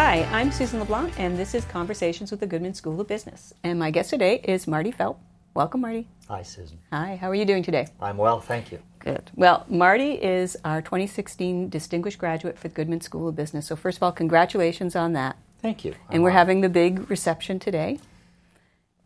Hi, 0.00 0.22
I'm 0.30 0.52
Susan 0.52 0.78
LeBlanc, 0.78 1.18
and 1.18 1.36
this 1.36 1.56
is 1.56 1.64
Conversations 1.64 2.30
with 2.30 2.38
the 2.38 2.46
Goodman 2.46 2.72
School 2.72 3.00
of 3.00 3.08
Business. 3.08 3.52
And 3.64 3.80
my 3.80 3.90
guest 3.90 4.10
today 4.10 4.40
is 4.44 4.68
Marty 4.68 4.92
Felt. 4.92 5.18
Welcome, 5.54 5.80
Marty. 5.80 6.06
Hi, 6.28 6.42
Susan. 6.42 6.78
Hi, 6.92 7.16
how 7.16 7.28
are 7.28 7.34
you 7.34 7.44
doing 7.44 7.64
today? 7.64 7.88
I'm 8.00 8.16
well, 8.16 8.38
thank 8.40 8.70
you. 8.70 8.78
Good. 9.00 9.32
Well, 9.34 9.66
Marty 9.68 10.12
is 10.12 10.56
our 10.64 10.80
2016 10.82 11.68
Distinguished 11.68 12.16
Graduate 12.16 12.56
for 12.56 12.68
the 12.68 12.74
Goodman 12.74 13.00
School 13.00 13.26
of 13.26 13.34
Business. 13.34 13.66
So, 13.66 13.74
first 13.74 13.98
of 13.98 14.04
all, 14.04 14.12
congratulations 14.12 14.94
on 14.94 15.14
that. 15.14 15.36
Thank 15.60 15.84
you. 15.84 15.96
and 16.10 16.22
we're 16.22 16.30
having 16.30 16.60
the 16.60 16.68
big 16.68 17.10
reception 17.10 17.58
today. 17.58 17.98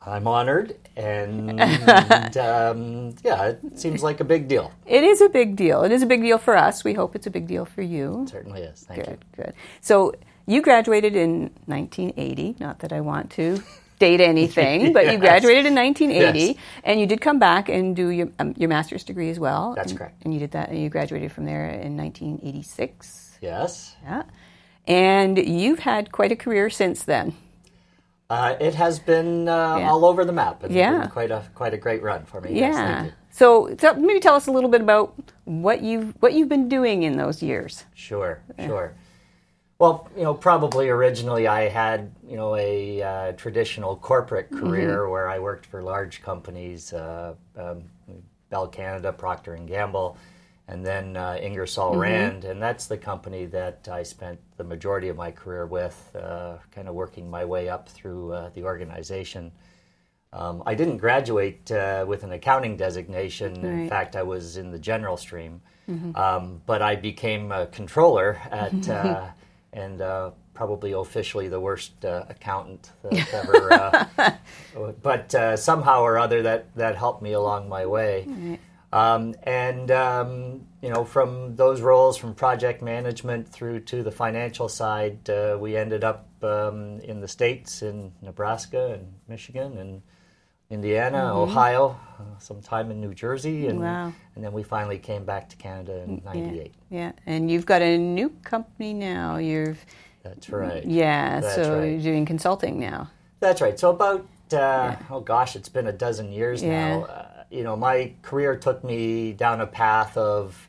I'm 0.04 0.26
honored, 0.26 0.76
and 0.94 1.58
um, 2.36 3.14
yeah, 3.24 3.44
it 3.46 3.78
seems 3.78 4.02
like 4.02 4.20
a 4.20 4.24
big 4.24 4.46
deal. 4.46 4.70
It 4.84 5.04
is 5.04 5.22
a 5.22 5.30
big 5.30 5.56
deal. 5.56 5.84
It 5.84 5.92
is 5.92 6.02
a 6.02 6.06
big 6.06 6.20
deal 6.20 6.36
for 6.36 6.54
us. 6.54 6.84
We 6.84 6.92
hope 6.92 7.16
it's 7.16 7.26
a 7.26 7.30
big 7.30 7.46
deal 7.46 7.64
for 7.64 7.80
you. 7.80 8.24
It 8.24 8.28
certainly 8.28 8.60
is. 8.60 8.84
Thank 8.86 9.06
good, 9.06 9.24
you. 9.38 9.44
Good. 9.44 9.54
So, 9.80 10.12
you 10.46 10.62
graduated 10.62 11.16
in 11.16 11.50
1980. 11.66 12.56
Not 12.60 12.80
that 12.80 12.92
I 12.92 13.00
want 13.00 13.30
to 13.32 13.62
date 13.98 14.20
anything, 14.34 14.80
yes. 14.82 14.92
but 14.92 15.12
you 15.12 15.18
graduated 15.18 15.66
in 15.66 15.74
1980, 15.74 16.38
yes. 16.38 16.56
and 16.84 17.00
you 17.00 17.06
did 17.06 17.20
come 17.20 17.38
back 17.38 17.68
and 17.68 17.94
do 17.94 18.08
your 18.08 18.28
um, 18.38 18.54
your 18.56 18.68
master's 18.68 19.04
degree 19.04 19.30
as 19.30 19.38
well. 19.38 19.74
That's 19.74 19.92
and, 19.92 19.98
correct. 19.98 20.22
And 20.24 20.34
you 20.34 20.40
did 20.40 20.52
that, 20.52 20.70
and 20.70 20.82
you 20.82 20.88
graduated 20.88 21.32
from 21.32 21.44
there 21.44 21.68
in 21.68 21.96
1986. 21.96 23.38
Yes. 23.40 23.96
Yeah. 24.02 24.22
And 24.86 25.38
you've 25.38 25.80
had 25.80 26.10
quite 26.10 26.32
a 26.32 26.36
career 26.36 26.68
since 26.70 27.04
then. 27.04 27.34
Uh, 28.28 28.56
it 28.60 28.74
has 28.74 28.98
been 28.98 29.46
uh, 29.46 29.76
yeah. 29.76 29.90
all 29.90 30.04
over 30.06 30.24
the 30.24 30.32
map. 30.32 30.64
It's 30.64 30.72
yeah. 30.72 31.00
been 31.00 31.10
quite 31.10 31.30
a 31.30 31.44
quite 31.54 31.74
a 31.74 31.76
great 31.76 32.02
run 32.02 32.24
for 32.24 32.40
me. 32.40 32.58
Yeah. 32.58 33.04
Yes, 33.04 33.12
so, 33.30 33.74
so, 33.78 33.94
maybe 33.94 34.20
tell 34.20 34.34
us 34.34 34.46
a 34.46 34.50
little 34.50 34.68
bit 34.68 34.80
about 34.80 35.14
what 35.44 35.82
you've 35.82 36.14
what 36.20 36.32
you've 36.32 36.48
been 36.48 36.68
doing 36.68 37.02
in 37.02 37.16
those 37.16 37.42
years. 37.42 37.84
Sure, 37.94 38.42
sure. 38.58 38.94
Well, 39.82 40.08
you 40.16 40.22
know, 40.22 40.32
probably 40.32 40.90
originally 40.90 41.48
I 41.48 41.68
had 41.68 42.14
you 42.24 42.36
know 42.36 42.54
a 42.54 43.02
uh, 43.02 43.32
traditional 43.32 43.96
corporate 43.96 44.48
mm-hmm. 44.48 44.60
career 44.60 44.98
mm-hmm. 44.98 45.10
where 45.10 45.28
I 45.28 45.40
worked 45.40 45.66
for 45.66 45.82
large 45.82 46.22
companies, 46.22 46.92
uh, 46.92 47.34
um, 47.56 47.82
Bell 48.48 48.68
Canada, 48.68 49.12
Procter 49.12 49.54
and 49.54 49.66
Gamble 49.66 50.16
and 50.68 50.86
then 50.86 51.16
uh, 51.16 51.36
Ingersoll 51.42 51.90
mm-hmm. 51.90 52.00
Rand, 52.00 52.44
and 52.44 52.62
that's 52.62 52.86
the 52.86 52.96
company 52.96 53.46
that 53.46 53.88
I 53.90 54.04
spent 54.04 54.38
the 54.56 54.62
majority 54.62 55.08
of 55.08 55.16
my 55.16 55.32
career 55.32 55.66
with, 55.66 56.14
uh, 56.14 56.58
kind 56.70 56.86
of 56.86 56.94
working 56.94 57.28
my 57.28 57.44
way 57.44 57.68
up 57.68 57.88
through 57.88 58.32
uh, 58.34 58.50
the 58.54 58.62
organization. 58.62 59.50
Um, 60.32 60.62
I 60.64 60.76
didn't 60.76 60.98
graduate 60.98 61.72
uh, 61.72 62.04
with 62.06 62.22
an 62.22 62.30
accounting 62.30 62.76
designation. 62.76 63.54
Right. 63.54 63.64
In 63.64 63.88
fact, 63.88 64.14
I 64.14 64.22
was 64.22 64.56
in 64.56 64.70
the 64.70 64.78
general 64.78 65.16
stream, 65.16 65.60
mm-hmm. 65.90 66.14
um, 66.14 66.62
but 66.66 66.82
I 66.82 66.94
became 66.94 67.50
a 67.50 67.66
controller 67.66 68.40
at, 68.48 68.88
uh, 68.88 69.26
and 69.72 70.00
uh, 70.00 70.30
probably 70.54 70.92
officially 70.92 71.48
the 71.48 71.60
worst 71.60 71.92
accountant 72.04 72.90
that 73.02 74.08
ever. 74.24 74.38
but 75.02 75.58
somehow 75.58 76.02
or 76.02 76.18
other, 76.18 76.42
that 76.42 76.74
that 76.76 76.96
helped 76.96 77.22
me 77.22 77.32
along 77.32 77.68
my 77.68 77.86
way. 77.86 78.26
Right. 78.28 78.60
Um, 78.92 79.34
and 79.44 79.90
um, 79.90 80.66
you 80.82 80.90
know, 80.90 81.04
from 81.04 81.56
those 81.56 81.80
roles, 81.80 82.18
from 82.18 82.34
project 82.34 82.82
management 82.82 83.48
through 83.48 83.80
to 83.80 84.02
the 84.02 84.10
financial 84.10 84.68
side, 84.68 85.30
uh, 85.30 85.56
we 85.58 85.76
ended 85.76 86.04
up 86.04 86.28
um, 86.42 87.00
in 87.00 87.20
the 87.20 87.28
states, 87.28 87.82
in 87.82 88.12
Nebraska 88.20 88.92
and 88.92 89.14
Michigan 89.28 89.78
and 89.78 90.02
Indiana, 90.72 91.18
mm-hmm. 91.18 91.38
Ohio, 91.38 92.00
uh, 92.18 92.38
some 92.38 92.60
time 92.60 92.90
in 92.90 93.00
New 93.00 93.14
Jersey, 93.14 93.68
and 93.68 93.80
wow. 93.80 94.12
and 94.34 94.44
then 94.44 94.52
we 94.52 94.62
finally 94.62 94.98
came 94.98 95.24
back 95.24 95.48
to 95.50 95.56
Canada 95.56 96.02
in 96.02 96.22
'98. 96.24 96.74
Yeah. 96.90 96.98
yeah, 96.98 97.12
and 97.26 97.50
you've 97.50 97.66
got 97.66 97.82
a 97.82 97.98
new 97.98 98.30
company 98.42 98.94
now. 98.94 99.36
You've 99.36 99.84
that's 100.22 100.48
right. 100.48 100.84
Yeah, 100.84 101.40
that's 101.40 101.54
so 101.54 101.78
right. 101.78 101.84
you're 101.84 102.00
doing 102.00 102.26
consulting 102.26 102.80
now. 102.80 103.10
That's 103.40 103.60
right. 103.60 103.78
So 103.78 103.90
about 103.90 104.20
uh, 104.52 104.56
yeah. 104.56 104.98
oh 105.10 105.20
gosh, 105.20 105.56
it's 105.56 105.68
been 105.68 105.86
a 105.86 105.92
dozen 105.92 106.32
years 106.32 106.62
yeah. 106.62 106.70
now 106.70 107.02
uh, 107.04 107.32
you 107.52 107.62
know, 107.62 107.76
my 107.76 108.12
career 108.22 108.56
took 108.56 108.82
me 108.82 109.34
down 109.34 109.60
a 109.60 109.66
path 109.66 110.16
of 110.16 110.68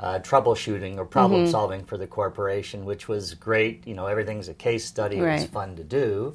uh, 0.00 0.18
troubleshooting 0.18 0.98
or 0.98 1.04
problem 1.04 1.42
mm-hmm. 1.42 1.50
solving 1.50 1.84
for 1.84 1.96
the 1.96 2.06
corporation, 2.06 2.84
which 2.84 3.08
was 3.08 3.34
great. 3.34 3.86
You 3.86 3.94
know, 3.94 4.06
everything's 4.06 4.48
a 4.48 4.54
case 4.54 4.84
study; 4.84 5.20
right. 5.20 5.40
it's 5.40 5.50
fun 5.50 5.76
to 5.76 5.84
do. 5.84 6.34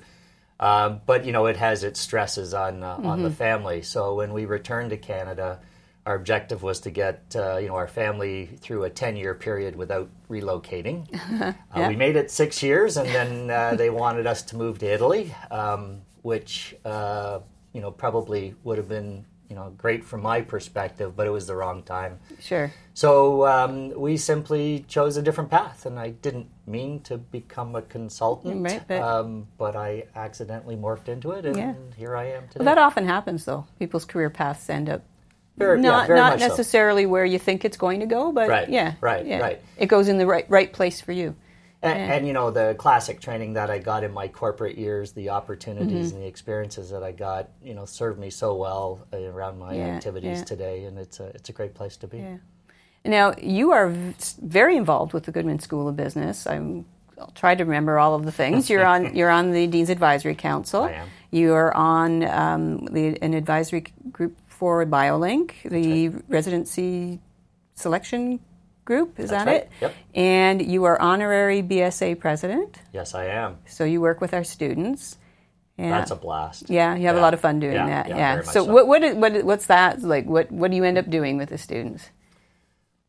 Uh, 0.60 0.90
but 1.06 1.26
you 1.26 1.32
know, 1.32 1.46
it 1.46 1.58
has 1.58 1.84
its 1.84 2.00
stresses 2.00 2.54
on 2.54 2.84
uh, 2.84 2.96
mm-hmm. 2.96 3.06
on 3.06 3.24
the 3.24 3.30
mm-hmm. 3.30 3.38
family. 3.38 3.82
So 3.82 4.16
when 4.16 4.34
we 4.34 4.46
returned 4.46 4.90
to 4.90 4.98
Canada, 4.98 5.62
our 6.06 6.16
objective 6.16 6.64
was 6.64 6.82
to 6.82 6.92
get 6.92 7.34
uh, 7.36 7.58
you 7.58 7.68
know 7.68 7.76
our 7.76 7.88
family 7.88 8.48
through 8.58 8.84
a 8.84 8.90
ten 8.90 9.16
year 9.16 9.34
period 9.34 9.76
without 9.76 10.10
relocating. 10.30 11.08
yeah. 11.32 11.54
Uh, 11.74 11.88
we 11.88 11.96
made 11.96 12.16
it 12.16 12.30
six 12.30 12.62
years, 12.62 12.98
and 12.98 13.08
then 13.10 13.50
uh, 13.50 13.76
they 13.76 13.90
wanted 13.90 14.28
us 14.28 14.44
to 14.44 14.58
move 14.58 14.80
to 14.80 14.86
Italy, 14.86 15.34
um, 15.50 16.02
which 16.24 16.76
you 16.84 17.82
know 17.82 17.92
probably 17.92 18.56
would 18.64 18.78
have 18.78 18.90
been 18.90 19.26
you 19.50 19.56
know 19.56 19.74
great 19.78 20.06
from 20.06 20.22
my 20.22 20.42
perspective, 20.42 21.16
but 21.16 21.26
it 21.26 21.32
was 21.32 21.48
the 21.48 21.56
wrong 21.56 21.84
time. 21.84 22.20
Sure. 22.40 22.72
So 22.94 23.48
um, 23.48 23.90
we 24.00 24.16
simply 24.18 24.86
chose 24.88 25.18
a 25.18 25.22
different 25.22 25.50
path, 25.50 25.86
and 25.86 26.00
I 26.00 26.12
didn't 26.12 26.48
mean 26.68 27.02
to 27.02 27.18
become 27.18 27.76
a 27.76 27.82
consultant, 27.82 28.64
right, 28.64 28.84
but, 28.88 29.02
um, 29.02 29.48
but 29.58 29.76
I 29.76 30.06
accidentally 30.16 30.76
morphed 30.76 31.08
into 31.08 31.32
it, 31.32 31.46
and 31.46 31.58
yeah. 31.58 31.74
here 31.98 32.16
I 32.16 32.26
am 32.26 32.48
today. 32.48 32.64
Well, 32.64 32.76
that 32.76 32.78
often 32.78 33.08
happens, 33.08 33.46
though. 33.46 33.66
People's 33.80 34.06
career 34.06 34.30
paths 34.30 34.70
end 34.70 34.90
up 34.90 35.02
very, 35.58 35.82
not 35.82 36.08
yeah, 36.08 36.16
not 36.16 36.40
necessarily 36.40 37.04
so. 37.04 37.10
where 37.10 37.26
you 37.26 37.40
think 37.40 37.66
it's 37.66 37.78
going 37.78 38.00
to 38.00 38.06
go, 38.06 38.32
but 38.32 38.48
right, 38.48 38.70
yeah, 38.70 38.94
right, 39.02 39.26
yeah. 39.26 39.40
right. 39.40 39.62
It 39.78 39.88
goes 39.88 40.08
in 40.08 40.18
the 40.18 40.28
right 40.28 40.46
right 40.50 40.72
place 40.72 41.02
for 41.02 41.12
you. 41.12 41.36
And, 41.82 41.98
yeah. 41.98 42.14
and, 42.14 42.28
you 42.28 42.34
know 42.34 42.52
the 42.52 42.76
classic 42.78 43.22
training 43.22 43.54
that 43.54 43.70
I 43.70 43.80
got 43.80 44.04
in 44.04 44.12
my 44.12 44.28
corporate 44.28 44.78
years, 44.78 45.14
the 45.14 45.30
opportunities 45.30 46.08
mm-hmm. 46.08 46.16
and 46.16 46.24
the 46.26 46.28
experiences 46.28 46.90
that 46.90 47.04
I 47.04 47.14
got, 47.14 47.52
you 47.64 47.74
know, 47.74 47.86
served 47.86 48.20
me 48.20 48.30
so 48.30 48.56
well 48.56 49.08
around 49.14 49.60
my 49.60 49.76
yeah, 49.76 49.86
activities 49.86 50.40
yeah. 50.40 50.44
today, 50.44 50.84
and 50.84 51.00
it's 51.00 51.22
a 51.22 51.28
it's 51.28 51.48
a 51.48 51.54
great 51.54 51.74
place 51.74 51.96
to 51.98 52.08
be. 52.08 52.26
Now 53.06 53.34
you 53.42 53.72
are 53.72 53.94
very 54.42 54.76
involved 54.76 55.14
with 55.14 55.24
the 55.24 55.32
Goodman 55.32 55.60
School 55.60 55.88
of 55.88 55.96
Business. 55.96 56.46
I'm, 56.46 56.86
I'll 57.18 57.32
try 57.32 57.56
to 57.56 57.64
remember 57.64 57.98
all 57.98 58.14
of 58.14 58.26
the 58.26 58.32
things. 58.32 58.70
You're 58.70 58.86
on 58.86 59.16
you're 59.16 59.30
on 59.30 59.52
the 59.52 59.66
Dean's 59.68 59.90
Advisory 59.90 60.36
Council. 60.36 60.84
I 60.84 60.92
am. 60.92 61.08
You 61.32 61.54
are 61.54 61.74
on 61.76 62.24
um, 62.24 62.86
the, 62.86 63.18
an 63.22 63.36
advisory 63.36 63.86
group 64.12 64.36
for 64.48 64.84
BioLinc, 64.86 65.70
the 65.70 66.10
right. 66.10 66.24
residency 66.28 67.20
selection 67.76 68.40
group. 68.90 69.20
Is 69.20 69.30
That's 69.30 69.46
that 69.46 69.52
right. 69.52 69.62
it? 69.62 69.70
Yep. 69.82 69.96
And 70.16 70.72
you 70.74 70.84
are 70.86 71.00
honorary 71.00 71.62
BSA 71.62 72.20
president. 72.20 72.80
Yes, 72.92 73.14
I 73.14 73.26
am. 73.26 73.58
So 73.68 73.84
you 73.84 74.02
work 74.02 74.20
with 74.20 74.34
our 74.34 74.44
students. 74.44 75.18
Yeah. 75.78 75.92
That's 75.92 76.12
a 76.12 76.16
blast. 76.16 76.70
Yeah, 76.70 76.96
you 76.96 77.06
have 77.06 77.16
yeah. 77.16 77.22
a 77.22 77.26
lot 77.28 77.34
of 77.36 77.40
fun 77.40 77.60
doing 77.60 77.76
yeah, 77.76 77.86
that. 77.86 78.10
Yeah. 78.10 78.42
so, 78.42 78.52
so, 78.52 78.64
what, 78.66 78.88
what, 78.88 79.16
what 79.16 79.44
what's 79.46 79.68
that 79.68 80.02
like? 80.02 80.26
What 80.26 80.52
what 80.52 80.72
do 80.72 80.76
you 80.76 80.84
end 80.84 80.98
up 80.98 81.10
doing 81.10 81.38
with 81.38 81.50
the 81.50 81.58
students? 81.58 82.10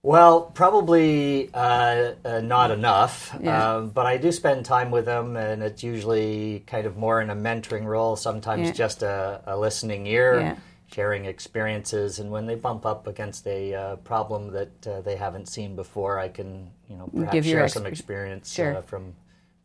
Well, 0.03 0.43
probably 0.43 1.51
uh, 1.53 2.13
uh, 2.25 2.41
not 2.41 2.71
enough, 2.71 3.37
Yeah. 3.43 3.75
um, 3.75 3.91
but 3.91 4.07
I 4.07 4.17
do 4.17 4.31
spend 4.33 4.65
time 4.65 4.91
with 4.91 5.05
them, 5.05 5.37
and 5.37 5.63
it's 5.63 5.83
usually 5.83 6.63
kind 6.67 6.87
of 6.87 6.97
more 6.97 7.21
in 7.21 7.29
a 7.29 7.37
mentoring 7.37 7.85
role. 7.85 8.17
Sometimes 8.17 8.69
Yeah. 8.69 8.73
just 8.85 9.03
a, 9.03 9.43
a 9.47 9.59
listening 9.59 10.07
ear. 10.07 10.41
Yeah. 10.41 10.57
Sharing 10.93 11.25
experiences, 11.27 12.19
and 12.19 12.31
when 12.31 12.47
they 12.47 12.55
bump 12.55 12.85
up 12.85 13.07
against 13.07 13.47
a 13.47 13.75
uh, 13.75 13.97
problem 13.97 14.51
that 14.53 14.87
uh, 14.87 15.01
they 15.03 15.17
haven't 15.17 15.49
seen 15.49 15.77
before, 15.77 16.19
I 16.19 16.29
can 16.29 16.71
you 16.89 16.97
know 16.97 17.09
perhaps 17.15 17.33
Give 17.33 17.45
share 17.45 17.65
exp- 17.65 17.71
some 17.73 17.87
experience 17.87 18.53
Sure. 18.53 18.77
uh, 18.79 18.83
from 18.83 19.15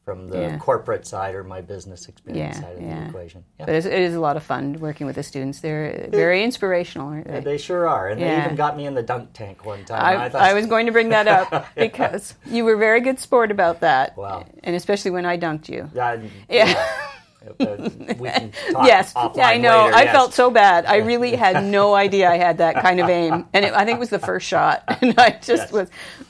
from 0.03 0.27
the 0.27 0.39
Yeah. 0.39 0.57
corporate 0.59 1.07
side 1.07 1.33
or 1.33 1.43
my 1.43 1.61
business 1.61 2.07
experience 2.07 2.57
Yeah, 2.57 2.61
side 2.61 2.75
of 2.75 2.81
yeah. 2.83 2.99
the 2.99 3.05
equation. 3.09 3.43
Yeah. 3.59 3.65
But 3.65 3.73
it's, 3.73 3.87
a 3.87 4.19
lot 4.19 4.37
of 4.37 4.43
fun 4.43 4.73
working 4.79 5.07
with 5.07 5.15
the 5.15 5.23
students. 5.23 5.61
They're 5.61 6.09
very 6.11 6.43
inspirational, 6.43 7.23
they? 7.25 7.39
They 7.39 7.57
sure 7.57 7.87
are, 7.87 8.09
and 8.09 8.21
they 8.21 8.37
even 8.45 8.55
got 8.55 8.77
me 8.77 8.85
in 8.85 8.93
the 8.93 9.01
dunk 9.01 9.33
tank 9.33 9.65
one 9.65 9.83
time. 9.83 10.03
I, 10.19 10.29
thought- 10.29 10.41
I 10.43 10.53
was 10.53 10.67
going 10.67 10.85
to 10.85 10.91
bring 10.91 11.09
that 11.09 11.27
up 11.27 11.65
because 11.75 12.35
you 12.45 12.65
were 12.65 12.75
very 12.77 13.01
good 13.01 13.17
sport 13.19 13.49
about 13.49 13.79
that. 13.79 14.15
Wow. 14.15 14.45
And 14.63 14.75
especially 14.75 15.09
when 15.09 15.25
I 15.25 15.39
dunked 15.39 15.69
you. 15.69 15.89
Yeah. 16.47 17.01
We 17.59 17.65
can 18.29 18.51
talk 18.71 18.87
yes, 18.87 19.13
offline 19.13 19.39
I 19.43 19.57
know. 19.57 19.85
later, 19.85 19.95
I 19.97 20.03
yes. 20.03 20.11
felt 20.13 20.33
so 20.33 20.49
bad. 20.49 20.85
I 20.85 20.97
really 20.97 21.35
had 21.35 21.63
no 21.79 21.93
idea 21.93 22.29
I 22.29 22.37
had 22.37 22.57
that 22.59 22.75
kind 22.81 22.99
of 22.99 23.09
aim, 23.09 23.45
and 23.53 23.65
it, 23.65 23.73
I 23.73 23.85
think 23.85 23.97
it 23.97 23.99
was 23.99 24.09
the 24.09 24.19
first 24.19 24.47
shot, 24.47 24.83
and 25.01 25.13
I 25.19 25.31
just 25.41 25.47
Yes. 25.65 25.71
was, 25.71 25.89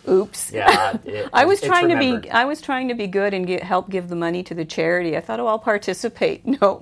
oops. 0.09 0.51
Yeah, 0.51 0.97
it- 1.05 1.29
I 1.33 1.45
was 1.45 1.61
trying 1.61 1.89
to 1.89 1.97
be. 1.97 2.29
I 2.29 2.45
was 2.45 2.61
trying 2.61 2.89
to 2.89 2.95
be 2.95 3.07
good 3.07 3.33
and 3.33 3.47
get, 3.47 3.63
help 3.63 3.89
give 3.89 4.09
the 4.09 4.15
money 4.15 4.43
to 4.43 4.53
the 4.53 4.65
charity. 4.65 5.15
I 5.17 5.21
thought, 5.21 5.39
oh, 5.39 5.47
I'll 5.47 5.59
participate. 5.59 6.45
No, 6.45 6.81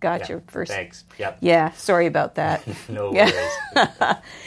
got 0.00 0.20
Yeah, 0.20 0.28
your 0.28 0.42
first. 0.48 0.72
Thanks. 0.72 1.04
Yep. 1.18 1.38
Yeah, 1.40 1.72
sorry 1.72 2.06
about 2.06 2.34
that. 2.36 2.62
No 2.88 3.12
worries. 3.12 3.34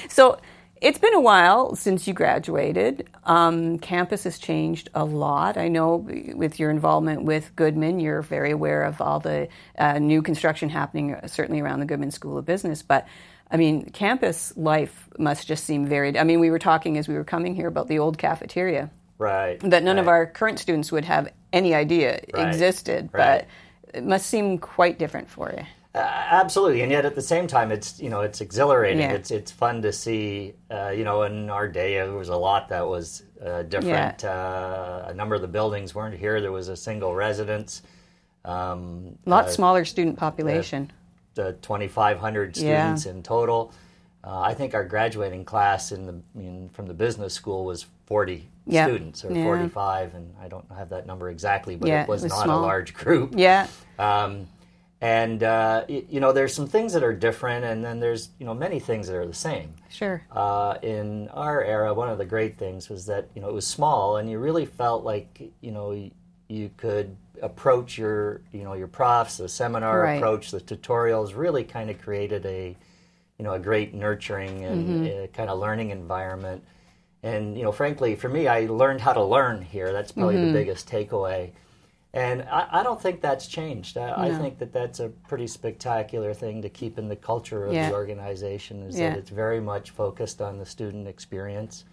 So 0.10 0.40
it's 0.82 0.98
been 1.00 1.14
a 1.14 1.20
while 1.22 1.76
since 1.76 2.08
you 2.08 2.14
graduated. 2.14 3.10
Um, 3.26 3.80
campus 3.80 4.24
has 4.24 4.40
changed 4.40 4.90
a 4.96 5.04
lot. 5.06 5.58
I 5.58 5.68
know 5.68 5.98
with 6.36 6.60
your 6.60 6.70
involvement 6.72 7.24
with 7.24 7.56
Goodman, 7.56 8.00
you're 8.00 8.22
very 8.22 8.52
aware 8.52 8.84
of 8.84 9.02
all 9.02 9.20
the 9.20 9.48
uh, 9.78 10.00
new 10.00 10.22
construction 10.22 10.70
happening, 10.70 11.16
uh, 11.16 11.28
certainly 11.28 11.60
around 11.62 11.80
the 11.80 11.86
Goodman 11.86 12.12
School 12.12 12.38
of 12.38 12.46
Business. 12.46 12.82
But 12.82 13.08
I 13.52 13.58
mean, 13.58 13.90
campus 13.90 14.54
life 14.56 15.10
must 15.18 15.48
just 15.48 15.64
seem 15.64 15.86
very. 15.88 16.18
I 16.18 16.24
mean, 16.24 16.40
we 16.40 16.52
were 16.52 16.60
talking 16.60 16.98
as 16.98 17.08
we 17.08 17.16
were 17.16 17.24
coming 17.24 17.56
here 17.56 17.68
about 17.68 17.88
the 17.88 18.00
old 18.00 18.18
cafeteria. 18.18 18.90
Right. 19.18 19.60
that 19.60 19.84
none 19.84 19.98
of 20.00 20.08
our 20.08 20.26
current 20.26 20.60
students 20.60 20.94
would 20.94 21.04
have 21.04 21.28
any 21.52 21.74
idea 21.74 22.22
Right, 22.34 22.48
existed. 22.48 23.10
right. 23.12 23.46
But 23.92 23.98
it 23.98 24.06
must 24.06 24.28
seem 24.28 24.60
quite 24.60 24.98
different 24.98 25.30
for 25.30 25.52
you. 25.58 25.66
Uh, 25.96 25.98
absolutely, 25.98 26.82
and 26.82 26.92
yet 26.92 27.04
at 27.04 27.16
the 27.16 27.22
same 27.22 27.48
time, 27.48 27.72
it's 27.72 28.00
you 28.00 28.10
know 28.12 28.22
it's 28.22 28.42
exhilarating. 28.42 29.00
Yeah. 29.02 29.14
It's 29.14 29.32
it's 29.32 29.52
fun 29.52 29.82
to 29.82 29.92
see. 29.92 30.54
Uh, 30.70 30.90
you 30.90 31.04
know, 31.04 31.24
in 31.24 31.50
our 31.50 31.68
day, 31.68 31.96
there 31.96 32.12
was 32.14 32.30
a 32.30 32.36
lot 32.38 32.70
that 32.70 32.88
was 32.88 33.24
uh, 33.44 33.64
different. 33.64 34.24
Uh, 34.24 35.06
a 35.08 35.14
number 35.16 35.34
of 35.34 35.42
the 35.42 35.48
buildings 35.48 35.96
weren't 35.96 36.16
here. 36.16 36.42
There 36.42 36.52
was 36.52 36.68
a 36.70 36.76
single 36.76 37.16
residence. 37.16 37.82
Um, 38.46 39.18
A 39.26 39.30
lot 39.30 39.46
uh, 39.46 39.50
smaller 39.50 39.84
student 39.84 40.18
population. 40.18 40.92
the 41.36 41.54
2,500 41.62 42.58
Yeah. 42.58 42.96
students 42.96 43.06
in 43.08 43.24
total. 43.24 43.74
Uh, 44.24 44.40
I 44.42 44.54
think 44.54 44.74
our 44.76 44.84
graduating 44.84 45.44
class 45.46 45.92
in 45.92 46.06
the 46.06 46.22
in, 46.40 46.70
from 46.70 46.86
the 46.86 46.94
business 46.94 47.34
school 47.34 47.66
was 47.66 47.86
40 48.06 48.48
Yeah. 48.68 48.86
students 48.86 49.26
or 49.26 49.32
Yeah. 49.32 49.44
45, 49.44 50.14
and 50.16 50.34
I 50.42 50.48
don't 50.50 50.66
have 50.78 50.90
that 50.90 51.08
number 51.08 51.30
exactly, 51.30 51.76
but 51.78 51.88
Yeah, 51.90 52.04
it 52.04 52.08
was, 52.10 52.22
it 52.24 52.26
was 52.26 52.34
not 52.34 52.44
small. 52.44 52.60
a 52.60 52.62
large 52.62 52.94
group. 52.94 53.34
yeah. 53.36 53.68
Um, 53.98 54.48
and 55.02 55.44
uh, 55.44 55.86
you 55.88 56.20
know, 56.20 56.34
there's 56.34 56.54
some 56.54 56.68
things 56.68 56.94
that 56.94 57.04
are 57.04 57.14
different, 57.14 57.66
and 57.66 57.84
then 57.84 58.00
there's 58.00 58.30
you 58.40 58.46
know 58.46 58.54
many 58.54 58.80
things 58.80 59.08
that 59.08 59.16
are 59.16 59.26
the 59.26 59.34
same. 59.34 59.74
Sure. 59.90 60.22
Uh, 60.32 60.78
in 60.84 61.28
our 61.30 61.64
era, 61.64 61.94
one 61.94 62.10
of 62.10 62.18
the 62.18 62.26
great 62.26 62.58
things 62.58 62.90
was 62.90 63.06
that 63.08 63.30
you 63.34 63.42
know 63.42 63.50
it 63.50 63.54
was 63.54 63.66
small, 63.66 64.18
and 64.18 64.30
you 64.30 64.40
really 64.40 64.66
felt 64.66 65.04
like 65.04 65.42
you 65.62 65.72
know 65.72 66.10
you 66.50 66.70
could 66.78 67.16
approach 67.42 67.98
your 67.98 68.42
you 68.52 68.64
know 68.64 68.74
your 68.74 68.88
profs, 68.88 69.38
the 69.38 69.48
seminar 69.48 70.04
Right. 70.04 70.18
approach, 70.18 70.52
the 70.52 70.60
tutorials. 70.60 71.36
Really, 71.36 71.64
kind 71.64 71.90
of 71.90 72.02
created 72.02 72.46
a 72.46 72.76
you 73.38 73.46
know 73.46 73.54
a 73.54 73.60
great 73.60 73.94
nurturing 73.94 74.66
and 74.66 75.06
Mm-hmm. 75.06 75.34
kind 75.34 75.50
of 75.50 75.60
learning 75.60 75.92
environment. 75.92 76.64
And 77.24 77.58
you 77.58 77.64
know, 77.64 77.72
frankly, 77.72 78.16
for 78.16 78.30
me, 78.30 78.48
I 78.48 78.62
learned 78.68 79.02
how 79.02 79.14
to 79.14 79.24
learn 79.24 79.62
here. 79.62 79.92
That's 79.94 80.12
probably 80.12 80.36
Mm-hmm. 80.36 80.46
the 80.48 80.54
biggest 80.60 80.90
takeaway. 80.90 81.52
And 82.14 82.42
I, 82.44 82.68
I 82.80 82.84
don't 82.84 83.00
think 83.00 83.22
that's 83.22 83.46
changed. 83.46 83.96
I, 83.98 84.30
I 84.30 84.32
think 84.34 84.58
that 84.60 84.74
that's 84.74 85.00
a 85.00 85.10
pretty 85.28 85.46
spectacular 85.46 86.34
thing 86.34 86.62
to 86.64 86.70
keep 86.70 86.98
in 86.98 87.08
the 87.08 87.16
culture 87.16 87.66
of 87.66 87.74
Yeah. 87.74 87.90
the 87.90 87.96
organization. 87.96 88.82
Is 88.84 89.00
Yeah. 89.00 89.12
that 89.12 89.20
it's 89.20 89.30
very 89.30 89.60
much 89.60 89.92
focused 89.92 90.42
on 90.42 90.58
the 90.58 90.66
student 90.66 91.08
experience 91.08 91.86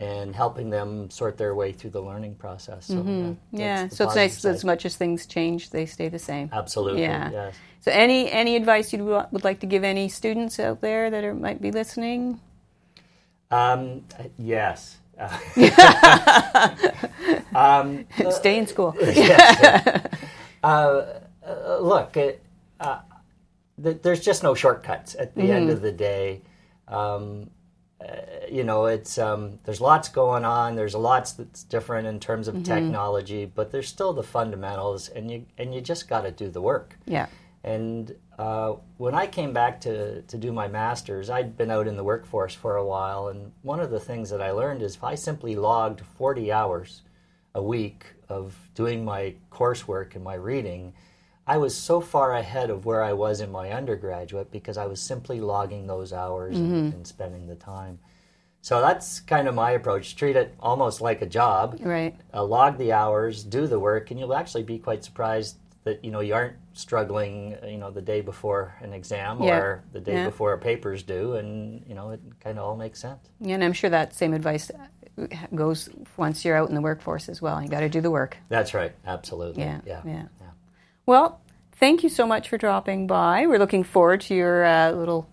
and 0.00 0.34
helping 0.34 0.70
them 0.70 1.10
sort 1.10 1.36
their 1.36 1.54
way 1.54 1.72
through 1.72 1.90
the 1.90 2.00
learning 2.00 2.36
process. 2.36 2.86
So, 2.86 2.94
yeah, 2.94 3.00
Mm-hmm. 3.00 3.32
Yeah. 3.56 3.86
the 3.88 3.94
So 3.94 4.04
it's 4.06 4.14
nice 4.16 4.44
as 4.44 4.64
much 4.64 4.86
as 4.86 4.96
things 4.96 5.26
change, 5.26 5.68
they 5.70 5.84
stay 5.86 6.08
the 6.08 6.18
same. 6.20 6.48
Absolutely. 6.52 7.02
Yeah. 7.02 7.30
Yes. 7.30 7.54
So 7.80 7.90
any 7.92 8.30
any 8.32 8.56
advice 8.56 8.92
you 8.92 9.04
would 9.04 9.26
would 9.32 9.44
like 9.44 9.60
to 9.60 9.66
give 9.66 9.84
any 9.84 10.08
students 10.08 10.58
out 10.58 10.80
there 10.80 11.10
that 11.10 11.24
are, 11.24 11.34
might 11.34 11.60
be 11.60 11.70
listening? 11.72 12.40
Um, 13.50 14.04
yes. 14.38 14.98
um, 17.54 18.06
Stay 18.30 18.58
in 18.58 18.66
school. 18.66 18.96
uh, 20.62 21.04
look, 21.80 22.16
it, 22.16 22.42
uh, 22.80 23.00
th- 23.82 23.98
there's 24.02 24.20
just 24.20 24.42
no 24.42 24.54
shortcuts 24.54 25.16
at 25.18 25.34
the 25.34 25.50
end 25.50 25.70
of 25.70 25.82
the 25.82 25.92
day. 25.92 26.42
Um, 26.86 27.50
uh, 28.00 28.14
you 28.48 28.62
know, 28.62 28.86
it's 28.86 29.18
um, 29.18 29.58
there's 29.64 29.80
lots 29.80 30.08
going 30.08 30.44
on. 30.44 30.76
There's 30.76 30.94
a 30.94 30.98
lots 30.98 31.32
that's 31.32 31.64
different 31.64 32.06
in 32.06 32.20
terms 32.20 32.46
of 32.46 32.62
technology, 32.62 33.44
but 33.44 33.72
there's 33.72 33.88
still 33.88 34.12
the 34.12 34.22
fundamentals, 34.22 35.08
and 35.08 35.30
you 35.30 35.46
and 35.58 35.74
you 35.74 35.80
just 35.80 36.08
got 36.08 36.20
to 36.20 36.30
do 36.30 36.48
the 36.48 36.60
work. 36.60 36.96
Yeah. 37.06 37.26
And 37.64 38.14
uh, 38.38 38.74
when 38.98 39.14
I 39.14 39.26
came 39.26 39.52
back 39.52 39.80
to, 39.82 40.22
to 40.22 40.38
do 40.38 40.52
my 40.52 40.68
master's, 40.68 41.28
I'd 41.28 41.56
been 41.56 41.70
out 41.70 41.88
in 41.88 41.96
the 41.96 42.04
workforce 42.04 42.54
for 42.54 42.76
a 42.76 42.84
while. 42.86 43.28
And 43.28 43.52
one 43.62 43.80
of 43.80 43.90
the 43.90 44.00
things 44.00 44.30
that 44.30 44.40
I 44.40 44.52
learned 44.52 44.82
is 44.82 44.94
if 44.94 45.04
I 45.04 45.14
simply 45.16 45.56
logged 45.56 46.00
40 46.00 46.52
hours 46.52 47.02
a 47.54 47.62
week 47.62 48.06
of 48.28 48.56
doing 48.74 49.04
my 49.04 49.34
coursework 49.50 50.14
and 50.14 50.22
my 50.22 50.34
reading, 50.34 50.92
I 51.46 51.56
was 51.56 51.74
so 51.74 52.00
far 52.00 52.34
ahead 52.34 52.70
of 52.70 52.84
where 52.84 53.02
I 53.02 53.12
was 53.14 53.40
in 53.40 53.50
my 53.50 53.70
undergraduate 53.72 54.50
because 54.52 54.76
I 54.76 54.86
was 54.86 55.00
simply 55.00 55.40
logging 55.40 55.86
those 55.86 56.12
hours 56.12 56.56
and, 56.56 56.92
and 56.94 57.06
spending 57.06 57.46
the 57.48 57.54
time. 57.56 57.98
So 58.60 58.80
that's 58.80 59.20
kind 59.20 59.48
of 59.48 59.54
my 59.54 59.70
approach. 59.72 60.14
Treat 60.14 60.36
it 60.36 60.54
almost 60.60 61.00
like 61.00 61.22
a 61.22 61.26
job 61.26 61.78
Right. 61.80 62.14
uh, 62.34 62.44
log 62.44 62.76
the 62.76 62.92
hours, 62.92 63.42
do 63.44 63.66
the 63.66 63.80
work, 63.80 64.10
and 64.10 64.20
you'll 64.20 64.34
actually 64.34 64.62
be 64.64 64.78
quite 64.78 65.02
surprised 65.04 65.56
that 65.84 66.04
you 66.04 66.10
know 66.10 66.20
you 66.20 66.34
aren't 66.34 66.56
struggling, 66.78 67.56
you 67.66 67.76
know, 67.76 67.90
the 67.90 68.00
day 68.02 68.20
before 68.20 68.74
an 68.80 68.92
exam 68.92 69.42
Yeah. 69.42 69.58
or 69.58 69.84
the 69.92 70.00
day 70.00 70.12
Yeah. 70.14 70.24
before 70.26 70.52
a 70.52 70.58
paper's 70.58 71.02
due, 71.02 71.34
and 71.34 71.84
you 71.86 71.94
know 71.94 72.10
it 72.10 72.20
kind 72.40 72.58
of 72.58 72.64
all 72.64 72.76
makes 72.76 73.00
sense. 73.00 73.28
Yeah, 73.40 73.54
and 73.54 73.64
I'm 73.64 73.72
sure 73.72 73.90
that 73.90 74.14
same 74.14 74.32
advice 74.32 74.70
goes 75.54 75.88
once 76.16 76.44
you're 76.44 76.56
out 76.56 76.68
in 76.68 76.74
the 76.76 76.80
workforce 76.80 77.28
as 77.28 77.42
well. 77.42 77.60
You 77.60 77.68
got 77.68 77.80
to 77.80 77.88
do 77.88 78.00
the 78.00 78.10
work. 78.10 78.36
That's 78.48 78.72
right, 78.74 78.92
absolutely. 79.06 79.64
Yeah, 79.64 79.80
yeah, 79.84 80.02
yeah. 80.04 80.22
Well, 81.06 81.40
thank 81.72 82.02
you 82.02 82.08
so 82.08 82.26
much 82.26 82.48
for 82.48 82.56
dropping 82.58 83.06
by. 83.06 83.46
We're 83.46 83.58
looking 83.58 83.82
forward 83.82 84.20
to 84.22 84.34
your 84.34 84.64
uh, 84.64 84.92
little 84.92 85.28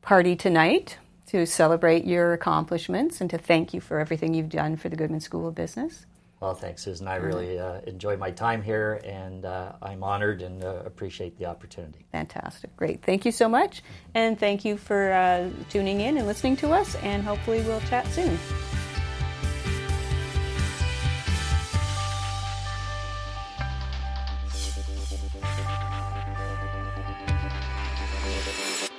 party 0.00 0.36
tonight 0.36 0.98
to 1.26 1.44
celebrate 1.44 2.04
your 2.06 2.32
accomplishments 2.32 3.20
and 3.20 3.28
to 3.28 3.36
thank 3.36 3.74
you 3.74 3.80
for 3.80 3.98
everything 3.98 4.32
you've 4.32 4.48
done 4.48 4.76
for 4.76 4.88
the 4.88 4.96
Goodman 4.96 5.20
School 5.20 5.46
of 5.48 5.54
Business. 5.54 6.06
Well, 6.40 6.54
thanks, 6.54 6.82
Susan. 6.82 7.08
I 7.08 7.16
really 7.16 7.58
uh, 7.58 7.80
enjoy 7.86 8.16
my 8.18 8.30
time 8.30 8.62
here, 8.62 9.00
and 9.04 9.46
uh, 9.46 9.72
I'm 9.80 10.02
honored 10.02 10.42
and 10.42 10.62
uh, 10.62 10.82
appreciate 10.84 11.38
the 11.38 11.46
opportunity. 11.46 12.04
Fantastic. 12.12 12.76
Great. 12.76 13.02
Thank 13.02 13.24
you 13.24 13.32
so 13.32 13.48
much. 13.48 13.82
And 14.14 14.38
thank 14.38 14.64
you 14.64 14.76
for 14.76 15.12
uh, 15.12 15.48
tuning 15.70 16.02
in 16.02 16.18
and 16.18 16.26
listening 16.26 16.56
to 16.58 16.72
us. 16.72 16.94
And 16.96 17.22
hopefully, 17.22 17.62
we'll 17.62 17.80
chat 17.82 18.06
soon. 18.08 18.38